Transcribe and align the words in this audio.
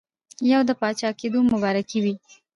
یو 0.51 0.61
د 0.69 0.71
پاچاکېدلو 0.79 1.39
مبارکي 1.53 1.99
وي. 2.03 2.13